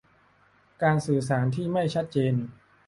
[0.83, 2.33] การสื่อสารที่ไม่ชัดเจน